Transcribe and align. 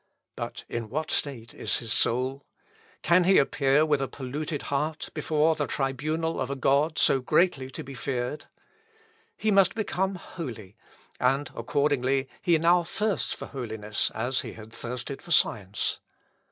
But 0.35 0.63
in 0.67 0.89
what 0.89 1.11
state 1.11 1.53
is 1.53 1.77
his 1.77 1.93
soul? 1.93 2.47
Can 3.03 3.23
he 3.25 3.37
appear 3.37 3.85
with 3.85 4.01
a 4.01 4.07
polluted 4.07 4.63
heart 4.73 5.09
before 5.13 5.53
the 5.53 5.67
tribunal 5.67 6.41
of 6.41 6.49
a 6.49 6.55
God 6.55 6.97
so 6.97 7.19
greatly 7.19 7.69
to 7.69 7.83
be 7.83 7.93
feared? 7.93 8.45
He 9.37 9.51
must 9.51 9.75
become 9.75 10.15
holy, 10.15 10.75
and, 11.19 11.51
accordingly, 11.55 12.27
he 12.41 12.57
now 12.57 12.83
thirsts 12.83 13.33
for 13.35 13.45
holiness 13.45 14.09
as 14.15 14.41
he 14.41 14.53
had 14.53 14.73
thirsted 14.73 15.21
for 15.21 15.29
science. 15.29 15.99